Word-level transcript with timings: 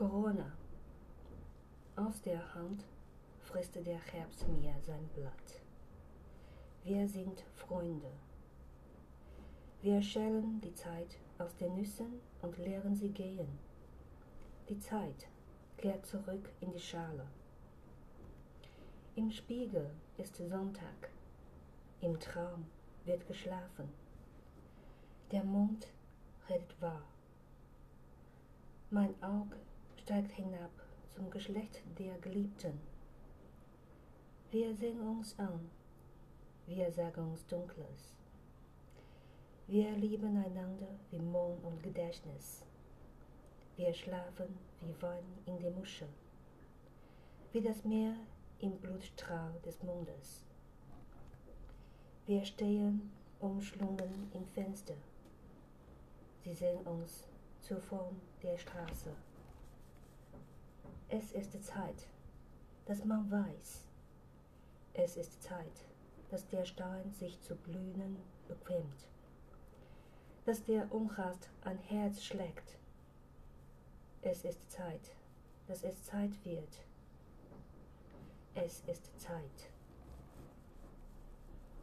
Corona. 0.00 0.50
Aus 1.94 2.22
der 2.22 2.54
Hand 2.54 2.86
frisst 3.42 3.76
der 3.76 3.98
Herbst 3.98 4.48
mir 4.48 4.74
sein 4.80 5.06
Blatt. 5.14 5.60
Wir 6.84 7.06
sind 7.06 7.44
Freunde. 7.54 8.10
Wir 9.82 10.00
schälen 10.00 10.58
die 10.62 10.72
Zeit 10.72 11.18
aus 11.36 11.54
den 11.56 11.74
Nüssen 11.74 12.18
und 12.40 12.56
leeren 12.56 12.96
sie 12.96 13.10
gehen. 13.10 13.58
Die 14.70 14.78
Zeit 14.78 15.28
kehrt 15.76 16.06
zurück 16.06 16.48
in 16.62 16.72
die 16.72 16.80
Schale. 16.80 17.26
Im 19.16 19.30
Spiegel 19.30 19.90
ist 20.16 20.34
Sonntag, 20.36 21.10
im 22.00 22.18
Traum 22.18 22.64
wird 23.04 23.28
geschlafen. 23.28 23.92
Der 25.30 25.44
Mond 25.44 25.88
redet 26.48 26.80
wahr. 26.80 27.02
Mein 28.88 29.14
Auge 29.22 29.58
steigt 30.10 30.32
hinab 30.32 30.72
zum 31.14 31.30
Geschlecht 31.30 31.82
der 31.96 32.18
Geliebten. 32.18 32.80
Wir 34.50 34.74
sehen 34.74 35.00
uns 35.00 35.38
an, 35.38 35.70
wir 36.66 36.90
sagen 36.90 37.30
uns 37.30 37.46
Dunkles. 37.46 38.16
Wir 39.68 39.92
lieben 39.92 40.36
einander 40.36 40.88
wie 41.12 41.20
Mond 41.20 41.62
und 41.62 41.80
Gedächtnis. 41.84 42.66
Wir 43.76 43.94
schlafen 43.94 44.58
wie 44.80 45.00
Wein 45.00 45.22
in 45.46 45.60
der 45.60 45.70
Muschel, 45.70 46.08
wie 47.52 47.60
das 47.60 47.84
Meer 47.84 48.16
im 48.58 48.72
Blutstrahl 48.78 49.54
des 49.64 49.80
Mondes. 49.84 50.44
Wir 52.26 52.44
stehen 52.44 53.12
umschlungen 53.38 54.28
im 54.34 54.44
Fenster. 54.48 54.96
Sie 56.42 56.54
sehen 56.54 56.80
uns 56.84 57.28
zur 57.60 57.80
Form 57.80 58.20
der 58.42 58.58
Straße. 58.58 59.14
Es 61.12 61.32
ist 61.32 61.64
Zeit, 61.64 62.06
dass 62.86 63.04
man 63.04 63.28
weiß. 63.28 63.84
Es 64.94 65.16
ist 65.16 65.42
Zeit, 65.42 65.84
dass 66.30 66.46
der 66.46 66.64
Stein 66.64 67.12
sich 67.12 67.40
zu 67.42 67.56
blühen 67.56 68.16
bequemt, 68.46 69.08
dass 70.44 70.62
der 70.62 70.92
Unrast 70.94 71.50
ein 71.64 71.78
Herz 71.78 72.22
schlägt. 72.22 72.78
Es 74.22 74.44
ist 74.44 74.70
Zeit, 74.70 75.16
dass 75.66 75.82
es 75.82 76.04
Zeit 76.04 76.32
wird. 76.44 76.84
Es 78.54 78.84
ist 78.86 79.10
Zeit. 79.18 79.72